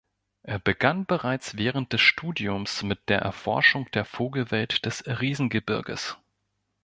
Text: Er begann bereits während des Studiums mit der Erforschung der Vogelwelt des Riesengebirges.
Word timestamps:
Er 0.41 0.57
begann 0.57 1.05
bereits 1.05 1.57
während 1.57 1.93
des 1.93 2.01
Studiums 2.01 2.81
mit 2.81 3.07
der 3.09 3.19
Erforschung 3.19 3.85
der 3.91 4.03
Vogelwelt 4.03 4.83
des 4.87 5.05
Riesengebirges. 5.05 6.17